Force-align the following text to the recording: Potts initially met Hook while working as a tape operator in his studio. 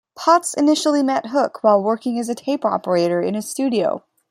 Potts 0.15 0.55
initially 0.55 1.03
met 1.03 1.27
Hook 1.27 1.59
while 1.63 1.83
working 1.83 2.17
as 2.17 2.27
a 2.27 2.33
tape 2.33 2.65
operator 2.65 3.21
in 3.21 3.35
his 3.35 3.47
studio. 3.47 4.03